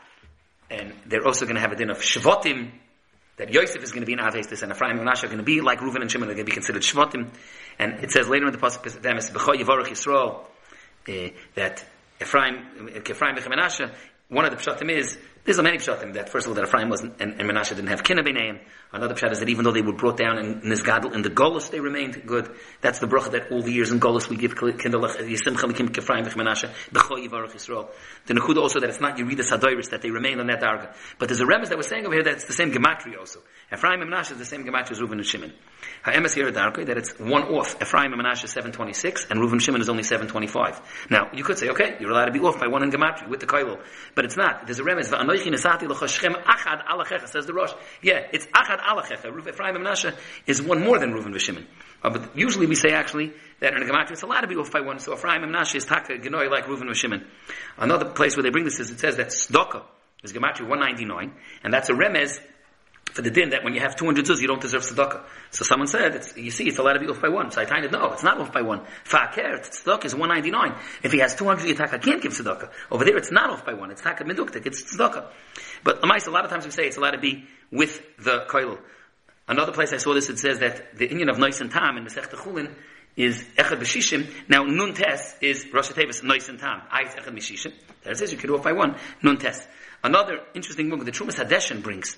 and 0.71 0.93
they're 1.05 1.25
also 1.25 1.45
going 1.45 1.55
to 1.55 1.61
have 1.61 1.73
a 1.73 1.75
din 1.75 1.91
of 1.91 1.99
Shvotim, 1.99 2.71
that 3.37 3.53
Yosef 3.53 3.81
is 3.83 3.91
going 3.91 4.01
to 4.01 4.05
be 4.05 4.13
an 4.13 4.19
Aves, 4.19 4.61
and 4.61 4.71
Ephraim 4.71 4.99
and 4.99 5.07
Menashe 5.07 5.23
are 5.23 5.27
going 5.27 5.37
to 5.37 5.43
be 5.43 5.61
like 5.61 5.79
Reuven 5.79 6.01
and 6.01 6.11
Shimon, 6.11 6.27
they're 6.27 6.35
going 6.35 6.45
to 6.45 6.51
be 6.51 6.55
considered 6.55 6.83
Shvotim. 6.83 7.29
And 7.79 8.03
it 8.03 8.11
says 8.11 8.27
later 8.27 8.45
in 8.45 8.51
the 8.51 8.59
pasuk 8.59 8.83
"B'chol 8.83 9.55
Yivarach 9.55 9.87
Yisrael" 9.87 10.45
uh, 11.07 11.33
that 11.55 11.83
Ephraim, 12.21 12.89
Ephraim 12.95 13.35
Menashe. 13.35 13.91
One 14.29 14.45
of 14.45 14.51
the 14.51 14.57
pshatim 14.57 14.89
is 14.89 15.17
there's 15.45 15.57
a 15.57 15.63
many 15.63 15.77
pshatim 15.77 16.13
that 16.13 16.29
first 16.29 16.45
of 16.45 16.51
all 16.51 16.55
that 16.55 16.65
Ephraim 16.65 16.89
wasn't 16.89 17.19
and, 17.19 17.39
and 17.39 17.49
Menashe 17.49 17.69
didn't 17.69 17.87
have 17.87 18.03
kinna 18.03 18.23
b'neim. 18.23 18.59
Another 18.91 19.13
pshat 19.13 19.31
is 19.31 19.39
that 19.39 19.49
even 19.49 19.65
though 19.65 19.71
they 19.71 19.81
were 19.81 19.93
brought 19.93 20.17
down 20.17 20.37
in 20.37 20.61
Nizgadol 20.61 21.13
in 21.13 21.21
the 21.21 21.29
Golos, 21.29 21.69
they 21.69 21.79
remained 21.79 22.25
good. 22.25 22.49
That's 22.81 22.99
the 22.99 23.07
bracha 23.07 23.31
that 23.31 23.51
all 23.51 23.61
the 23.61 23.71
years 23.71 23.91
in 23.91 23.99
Golos 23.99 24.29
we 24.29 24.37
give 24.37 24.55
kindalach 24.55 25.19
uh, 25.19 25.23
Yisimcha 25.23 25.69
Likim 25.69 25.97
Ephraim 25.97 26.25
Menashe 26.25 26.69
B'chol 26.91 27.27
Yivarach 27.27 27.51
Yisrael. 27.51 27.89
The 28.25 28.35
Nekuda 28.35 28.57
also 28.57 28.79
that 28.79 28.89
it's 28.89 29.01
not 29.01 29.17
you 29.17 29.25
read 29.25 29.37
the 29.37 29.43
Sadoiris 29.43 29.89
that 29.89 30.01
they 30.01 30.11
remain 30.11 30.39
on 30.39 30.47
that 30.47 30.61
darga. 30.61 30.95
But 31.19 31.29
there's 31.29 31.41
a 31.41 31.45
remes 31.45 31.69
that 31.69 31.77
we're 31.77 31.83
saying 31.83 32.05
over 32.05 32.13
here 32.13 32.23
that 32.23 32.35
it's 32.35 32.45
the 32.45 32.53
same 32.53 32.71
gematria 32.71 33.19
also. 33.19 33.41
Ephraim 33.71 34.01
and 34.01 34.11
Menashe 34.11 34.31
is 34.31 34.37
the 34.37 34.45
same 34.45 34.63
gematria 34.63 34.91
as 34.91 34.99
Reuven 34.99 35.13
and 35.13 35.25
Shimon. 35.25 35.53
Ha'emes 36.03 36.33
here 36.33 36.47
at 36.47 36.57
Arga 36.57 36.85
that 36.85 36.97
it's 36.97 37.19
one 37.19 37.43
off. 37.43 37.81
Ephraim 37.81 38.13
and 38.13 38.21
Menashe 38.21 38.47
726, 38.47 39.27
and 39.29 39.39
Reuven 39.39 39.59
Shimon 39.59 39.81
is 39.81 39.89
only 39.89 40.03
725. 40.03 41.07
Now, 41.09 41.29
you 41.33 41.43
could 41.43 41.57
say, 41.57 41.69
okay, 41.69 41.97
you're 41.99 42.11
allowed 42.11 42.25
to 42.25 42.31
be 42.31 42.39
off 42.39 42.59
by 42.59 42.67
one 42.67 42.83
in 42.83 42.91
Gematria, 42.91 43.29
with 43.29 43.39
the 43.39 43.45
Kailo. 43.45 43.79
But 44.15 44.25
it's 44.25 44.37
not. 44.37 44.65
There's 44.65 44.79
a 44.79 44.83
remez, 44.83 45.11
va'anoichi 45.33 45.51
nesati 45.51 45.87
l'chashem 45.87 46.33
achad 46.43 46.85
alachecha, 46.85 47.27
says 47.27 47.45
the 47.45 47.53
Rosh. 47.53 47.71
Yeah, 48.01 48.27
it's 48.31 48.45
achad 48.47 48.79
alachecha. 48.79 49.47
Ephraim 49.47 49.75
Menashe 49.75 50.15
is 50.47 50.61
one 50.61 50.81
more 50.81 50.99
than 50.99 51.13
Reuven 51.13 51.37
Shimon. 51.39 51.67
Uh, 52.03 52.09
but 52.09 52.37
usually 52.37 52.67
we 52.67 52.75
say 52.75 52.89
actually 52.89 53.33
that 53.59 53.73
in 53.73 53.81
a 53.81 53.85
Gematria 53.85 54.11
it's 54.11 54.23
allowed 54.23 54.41
to 54.41 54.47
be 54.47 54.55
off 54.55 54.69
fight 54.69 54.85
one, 54.85 54.99
so 54.99 55.13
Ephraim 55.13 55.43
and 55.43 55.53
Menashe 55.53 55.75
is 55.75 55.85
taka 55.85 56.17
genoi 56.17 56.49
like 56.49 56.65
Reuven 56.65 56.93
Shimon. 56.93 57.25
Another 57.77 58.09
place 58.09 58.35
where 58.35 58.43
they 58.43 58.49
bring 58.49 58.65
this 58.65 58.79
is, 58.79 58.91
it 58.91 58.99
says 58.99 59.17
that 59.17 59.27
Tzedakah 59.27 59.83
is 60.23 60.33
Gematria 60.33 60.67
199, 60.67 61.33
and 61.63 61.73
that's 61.73 61.89
a 61.89 61.93
remez 61.93 62.39
for 63.13 63.21
the 63.21 63.29
din 63.29 63.51
that 63.51 63.63
when 63.63 63.73
you 63.75 63.79
have 63.79 63.95
200 63.95 64.25
zuz, 64.25 64.41
you 64.41 64.47
don't 64.47 64.61
deserve 64.61 64.81
tzedakah. 64.81 65.23
So 65.51 65.63
someone 65.63 65.87
said, 65.87 66.19
you 66.35 66.49
see, 66.49 66.67
it's 66.67 66.79
allowed 66.79 66.93
to 66.93 66.99
be 66.99 67.07
off 67.07 67.21
by 67.21 67.29
one. 67.29 67.51
So 67.51 67.61
I 67.61 67.65
told 67.65 67.91
no, 67.91 68.11
it's 68.11 68.23
not 68.23 68.39
off 68.39 68.51
by 68.51 68.63
one. 68.63 68.81
Fa'aker, 69.05 69.59
tzedakah 69.59 70.05
is 70.05 70.15
199. 70.15 70.75
If 71.03 71.11
he 71.11 71.19
has 71.19 71.35
200 71.35 71.77
yitaka, 71.77 72.01
can't 72.01 72.21
give 72.21 72.31
tzedakah. 72.31 72.71
Over 72.89 73.05
there, 73.05 73.17
it's 73.17 73.31
not 73.31 73.51
off 73.51 73.65
by 73.65 73.73
one. 73.73 73.91
It's 73.91 74.01
taka 74.01 74.23
meduktik, 74.23 74.65
it's 74.65 74.95
tzedakah. 74.95 75.27
But 75.83 76.03
a 76.03 76.31
lot 76.31 76.43
of 76.43 76.49
times 76.49 76.65
we 76.65 76.71
say 76.71 76.87
it's 76.87 76.97
allowed 76.97 77.11
to 77.11 77.19
be 77.19 77.47
with 77.71 78.01
the 78.17 78.45
koil. 78.49 78.79
Another 79.47 79.73
place 79.73 79.93
I 79.93 79.97
saw 79.97 80.13
this, 80.13 80.29
it 80.29 80.39
says 80.39 80.59
that 80.59 80.97
the 80.97 81.07
Indian 81.07 81.29
of 81.29 81.37
Nois 81.37 81.59
and 81.61 81.69
Tam 81.69 81.97
in 81.97 82.05
the 82.05 82.09
Sech 82.09 82.31
Chulin 82.31 82.73
is 83.15 83.43
Echad 83.57 83.79
B'Shishim. 83.79 84.27
Now, 84.47 84.63
Nun 84.63 84.93
Tes 84.93 85.35
is 85.41 85.67
Rosh 85.71 85.89
Tevis 85.89 86.23
Nois 86.23 86.49
and 86.49 86.57
Tam. 86.57 86.81
Ah, 86.85 86.99
I 86.99 87.01
is 87.03 87.13
Echad 87.13 87.35
B'Shishim. 87.35 87.73
There 88.03 88.13
it 88.13 88.17
says 88.17 88.31
you 88.31 88.37
can 88.37 88.47
do 88.47 88.55
it 88.55 88.63
by 88.63 88.71
one. 88.71 88.95
Nun 89.21 89.37
Tes. 89.37 89.67
Another 90.03 90.39
interesting 90.53 90.89
book, 90.89 91.05
the 91.05 91.11
Trumas 91.11 91.43
Hadeshin 91.43 91.83
brings, 91.83 92.17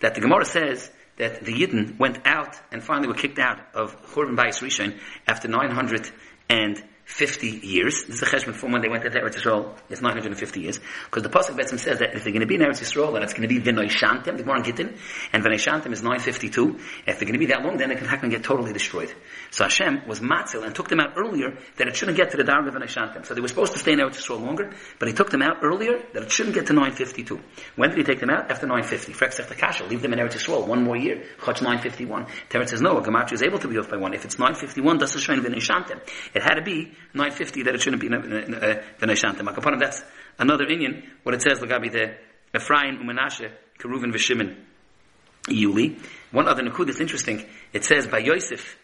that 0.00 0.14
the 0.14 0.20
Gemara 0.20 0.44
says 0.44 0.90
that 1.16 1.44
the 1.44 1.52
Yidden 1.52 1.98
went 1.98 2.26
out 2.26 2.60
and 2.70 2.82
finally 2.82 3.08
were 3.08 3.14
kicked 3.14 3.38
out 3.38 3.58
of 3.74 4.00
Churban 4.06 4.36
Bayis 4.36 4.60
Rishon 4.60 4.98
after 5.26 5.48
900 5.48 6.10
and 6.48 6.82
50 7.06 7.46
years. 7.48 8.04
This 8.04 8.16
is 8.16 8.22
a 8.22 8.26
cheshbon 8.26 8.52
from 8.52 8.72
when 8.72 8.82
they 8.82 8.88
went 8.88 9.04
to 9.04 9.10
Eretz 9.10 9.36
Yisrael. 9.36 9.78
It's 9.88 10.02
950 10.02 10.60
years. 10.60 10.80
Because 11.04 11.22
the 11.22 11.28
Pasuk 11.28 11.56
Betzim 11.56 11.78
says 11.78 12.00
that 12.00 12.14
if 12.14 12.24
they're 12.24 12.32
going 12.32 12.40
to 12.40 12.46
be 12.46 12.56
in 12.56 12.60
Eretz 12.60 12.82
Yisrael, 12.82 13.12
then 13.12 13.22
it's 13.22 13.32
going 13.32 13.48
to 13.48 13.54
be 13.54 13.60
V'noi 13.60 13.86
Shantem, 13.86 14.36
the 14.36 14.42
Gemara 14.42 14.62
Gittin, 14.62 14.98
and 15.32 15.42
V'noi 15.42 15.54
Shantem 15.54 15.92
is 15.92 16.02
952. 16.02 16.78
If 17.06 17.18
they're 17.18 17.20
going 17.20 17.32
to 17.34 17.38
be 17.38 17.46
that 17.46 17.62
long, 17.62 17.76
then 17.76 17.90
they 17.90 17.94
can, 17.94 18.08
can 18.08 18.28
get 18.28 18.42
totally 18.42 18.72
destroyed. 18.72 19.14
So 19.52 19.64
Hashem 19.64 20.02
was 20.08 20.18
matzil 20.18 20.64
and 20.64 20.74
took 20.74 20.88
them 20.88 20.98
out 20.98 21.14
earlier 21.16 21.56
that 21.76 21.86
it 21.86 21.94
shouldn't 21.94 22.16
get 22.16 22.32
to 22.32 22.36
the 22.36 22.42
Darga 22.42 22.70
V'noi 22.70 22.88
Shantem. 22.88 23.24
So 23.24 23.34
they 23.34 23.40
were 23.40 23.48
supposed 23.48 23.74
to 23.74 23.78
stay 23.78 23.92
in 23.92 24.00
Eretz 24.00 24.16
Yisrael 24.16 24.44
longer, 24.44 24.72
but 24.98 25.06
he 25.06 25.14
took 25.14 25.30
them 25.30 25.42
out 25.42 25.58
earlier 25.62 26.02
that 26.12 26.24
it 26.24 26.32
shouldn't 26.32 26.56
get 26.56 26.66
to 26.66 26.72
952. 26.72 27.40
When 27.76 27.90
did 27.90 27.98
he 27.98 28.04
take 28.04 28.18
them 28.18 28.30
out? 28.30 28.50
After 28.50 28.66
950. 28.66 29.12
Frek 29.12 29.48
the 29.48 29.54
Kasha, 29.54 29.84
leave 29.84 30.02
them 30.02 30.12
in 30.12 30.18
Eretz 30.18 30.34
Yisrael 30.34 30.66
one 30.66 30.82
more 30.82 30.96
year. 30.96 31.22
Chach 31.38 31.62
951. 31.62 32.26
Teretz 32.50 32.70
says 32.70 32.82
no, 32.82 32.98
a 32.98 33.02
Gematria 33.02 33.34
is 33.34 33.42
able 33.44 33.60
to 33.60 33.68
be 33.68 33.78
off 33.78 33.88
by 33.88 33.96
one. 33.96 34.12
If 34.12 34.24
it's 34.24 34.40
951, 34.40 34.98
that's 34.98 35.14
a 35.14 35.18
Shrein 35.18 35.38
V'noi 35.38 35.62
Shantem. 35.62 36.00
It 36.34 36.42
had 36.42 36.54
to 36.54 36.62
be 36.62 36.95
950 37.14 37.62
that 37.64 37.74
it 37.74 37.80
shouldn't 37.80 38.02
be 38.02 38.08
the 38.08 39.06
Neshantim. 39.06 39.48
Akapanim, 39.48 39.80
that's 39.80 40.02
another 40.38 40.64
Indian, 40.66 41.02
what 41.22 41.34
it 41.34 41.42
says, 41.42 41.58
Lagabi, 41.60 41.90
the 41.92 42.14
Ephraim, 42.54 42.98
Umenashe, 42.98 43.50
Keruvin, 43.78 44.12
Veshimon, 44.12 44.56
Yuli. 45.48 45.98
One 46.32 46.48
other 46.48 46.62
Nakud 46.62 46.86
that's 46.86 47.00
interesting, 47.00 47.44
it 47.72 47.84
says 47.84 48.06
by 48.06 48.18
Yosef, 48.18 48.76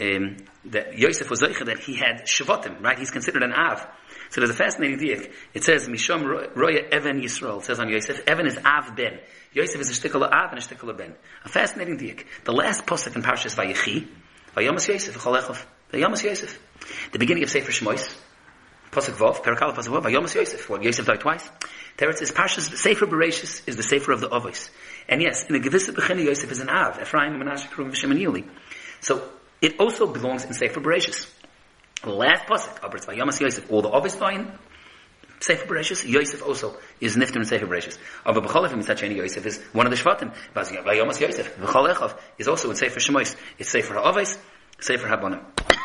um, 0.00 0.36
that 0.66 0.98
Yosef 0.98 1.30
was 1.30 1.40
Zoicha, 1.40 1.66
that 1.66 1.78
he 1.78 1.96
had 1.96 2.26
Shavatim, 2.26 2.82
right? 2.82 2.98
He's 2.98 3.10
considered 3.10 3.42
an 3.42 3.52
Av. 3.52 3.86
So 4.30 4.40
there's 4.40 4.50
a 4.50 4.54
fascinating 4.54 4.98
diak. 4.98 5.32
It 5.54 5.64
says, 5.64 5.88
Misham 5.88 6.54
Roya 6.54 6.82
Evan 6.90 7.20
Yisrael. 7.20 7.60
It 7.60 7.64
says 7.64 7.80
on 7.80 7.88
Yosef, 7.88 8.22
Evan 8.26 8.46
is 8.46 8.58
Av 8.58 8.94
Ben. 8.96 9.20
Yosef 9.52 9.80
is 9.80 9.90
a 9.90 9.92
shtickle 9.92 10.22
Av 10.22 10.50
and 10.50 10.58
a 10.58 10.62
shtickle 10.62 10.96
Ben. 10.96 11.14
A 11.44 11.48
fascinating 11.48 11.98
diak. 11.98 12.24
The 12.44 12.52
last 12.52 12.84
pasuk 12.84 13.14
in 13.16 13.22
Parshas 13.22 13.54
Vayechi, 13.54 14.06
Vayomas 14.54 14.88
Yosef, 14.88 15.16
Cholechov, 15.16 15.64
Vayomas 15.92 16.22
Yosef. 16.22 16.58
The 17.12 17.18
beginning 17.18 17.42
of 17.42 17.50
Sefer 17.50 17.72
Shmois, 17.72 18.14
Pasuk 18.90 19.14
Vov, 19.14 19.42
Perakal 19.42 19.74
Pasuk 19.74 19.88
Vov, 19.88 20.02
Vayomas 20.02 20.34
Yosef. 20.34 20.68
Well, 20.68 20.82
Yosef 20.82 21.06
died 21.06 21.20
twice. 21.20 21.48
Teretz 21.96 22.20
is 22.22 22.30
Parshas 22.30 22.76
Sefer 22.76 23.06
Bereshis 23.06 23.66
is 23.66 23.76
the 23.76 23.82
Sefer 23.82 24.12
of 24.12 24.20
the 24.20 24.28
Avos. 24.28 24.70
And 25.08 25.22
yes, 25.22 25.46
in 25.46 25.60
the 25.60 25.68
Gevissa 25.68 25.94
Bechina 25.94 26.24
Yosef 26.24 26.50
is 26.50 26.60
an 26.60 26.68
Av, 26.68 27.00
Ephraim, 27.00 27.40
Menashe, 27.40 27.68
Krum, 27.68 27.90
Vishem, 27.90 28.10
and 28.10 28.20
Yuli. 28.20 28.48
So, 29.00 29.28
it 29.60 29.80
also 29.80 30.06
belongs 30.06 30.44
in 30.44 30.52
Sefer 30.52 30.80
Bereshis. 30.80 31.30
Last 32.04 32.46
Pasuk, 32.46 32.80
Abritz 32.80 33.06
Vayomas 33.06 33.40
Yosef, 33.40 33.70
all 33.70 33.82
the 33.82 33.90
Avos 33.90 34.18
die 34.18 34.44
Sefer 35.40 35.66
Bereshis, 35.66 36.06
Yosef 36.06 36.42
also 36.42 36.76
is 37.00 37.16
niftim 37.16 37.36
in 37.36 37.44
Sefer 37.44 37.66
Bereshis. 37.66 37.98
Aber 38.24 38.40
B'cholefim 38.40 38.82
Mitzacheni 38.82 39.16
Yosef 39.16 39.44
is 39.46 39.58
one 39.72 39.86
of 39.86 39.90
the 39.90 40.02
Shvatim. 40.02 40.34
Vayomas 40.54 41.20
Yosef, 41.20 41.56
V'cholechov 41.56 42.18
is 42.38 42.48
also 42.48 42.70
in 42.70 42.76
Sefer 42.76 43.00
Shemois. 43.00 43.36
It's 43.58 43.70
Sefer 43.70 43.94
HaAvos, 43.94 44.38
Sefer 44.80 45.08
HaBonim. 45.08 45.75